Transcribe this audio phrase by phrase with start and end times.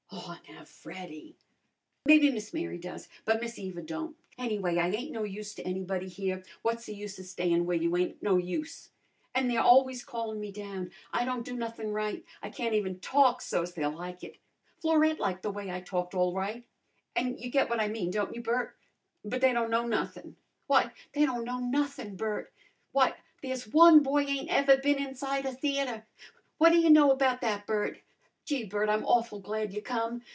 [0.13, 1.35] "Aw, now, Freddy"
[2.05, 3.07] "Maybe Miss Mary does.
[3.25, 4.15] But Miss Eva don't.
[4.37, 6.43] Anyway, I ain't no use to anybody here.
[6.61, 8.89] What's the sense of stayin' where you ain't no use?
[9.33, 10.91] An' they're always callin' me down.
[11.13, 12.25] I don't do nothin' right.
[12.43, 14.37] I can't even talk so's they'll like it.
[14.81, 16.65] Florette liked the way I talked all right.
[17.15, 18.75] An' you get what I mean, don't you, Bert?
[19.23, 20.35] But they don't know nothin'.
[20.67, 22.51] Why, they don't know nothin', Bert!
[22.91, 26.05] Why, there's one boy ain't ever been inside a theatre!
[26.57, 28.01] What ta you know about that, Bert?
[28.43, 30.23] Gee, Bert, I'm awful glad you come!